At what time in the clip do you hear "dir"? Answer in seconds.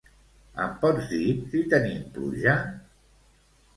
1.11-1.29